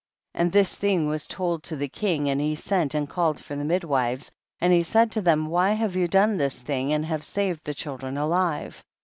28. 0.33 0.41
And 0.43 0.51
this 0.51 0.75
thing 0.77 1.07
was 1.07 1.27
told 1.27 1.61
to 1.61 1.75
the 1.75 1.87
king, 1.87 2.27
and 2.27 2.41
he 2.41 2.55
sent 2.55 2.95
and 2.95 3.07
called 3.07 3.39
for 3.39 3.55
the 3.55 3.63
midwives 3.63 4.31
and 4.59 4.73
he 4.73 4.81
said 4.81 5.11
to 5.11 5.21
them, 5.21 5.45
why 5.45 5.73
have 5.73 5.95
you 5.95 6.07
done 6.07 6.37
this 6.37 6.59
thing 6.59 6.91
and 6.91 7.05
have 7.05 7.23
saved 7.23 7.65
the 7.65 7.75
children 7.75 8.17
alive 8.17 8.83